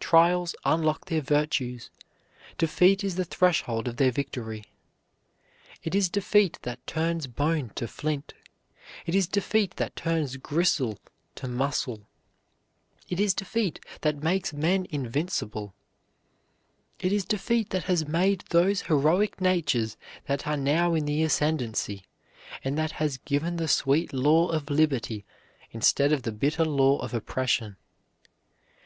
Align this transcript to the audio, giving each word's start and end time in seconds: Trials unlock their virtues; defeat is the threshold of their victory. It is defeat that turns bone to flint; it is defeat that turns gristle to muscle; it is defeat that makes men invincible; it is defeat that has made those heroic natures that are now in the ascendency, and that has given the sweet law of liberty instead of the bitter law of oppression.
Trials 0.00 0.54
unlock 0.64 1.04
their 1.10 1.20
virtues; 1.20 1.90
defeat 2.56 3.04
is 3.04 3.16
the 3.16 3.24
threshold 3.26 3.86
of 3.86 3.98
their 3.98 4.10
victory. 4.10 4.64
It 5.82 5.94
is 5.94 6.08
defeat 6.08 6.58
that 6.62 6.86
turns 6.86 7.26
bone 7.26 7.70
to 7.74 7.86
flint; 7.86 8.32
it 9.04 9.14
is 9.14 9.26
defeat 9.28 9.72
that 9.76 9.94
turns 9.94 10.38
gristle 10.38 10.98
to 11.34 11.46
muscle; 11.48 12.08
it 13.10 13.20
is 13.20 13.34
defeat 13.34 13.78
that 14.00 14.22
makes 14.22 14.54
men 14.54 14.86
invincible; 14.88 15.74
it 16.98 17.12
is 17.12 17.26
defeat 17.26 17.68
that 17.68 17.84
has 17.84 18.08
made 18.08 18.42
those 18.48 18.80
heroic 18.88 19.38
natures 19.38 19.98
that 20.26 20.46
are 20.46 20.56
now 20.56 20.94
in 20.94 21.04
the 21.04 21.22
ascendency, 21.22 22.04
and 22.64 22.78
that 22.78 22.92
has 22.92 23.18
given 23.18 23.56
the 23.56 23.68
sweet 23.68 24.14
law 24.14 24.48
of 24.48 24.70
liberty 24.70 25.26
instead 25.72 26.10
of 26.10 26.22
the 26.22 26.32
bitter 26.32 26.64
law 26.64 26.96
of 27.00 27.12
oppression. 27.12 27.76